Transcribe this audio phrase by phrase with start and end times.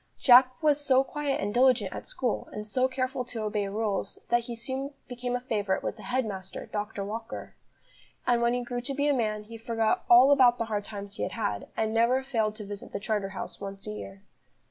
[0.17, 4.45] Jack was so quiet and diligent at school, and so careful to obey rules, that
[4.45, 7.03] he soon became a favourite with the head master, Dr.
[7.05, 7.53] Walker;
[8.25, 11.17] and when he grew to be a man, he forgot all about the hard times
[11.17, 14.23] he had had, and never failed to visit the Charterhouse once a year.